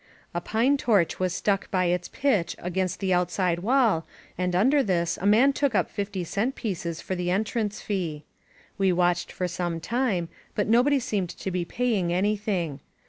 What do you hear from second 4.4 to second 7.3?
under this a man took up fifty cent pieces for the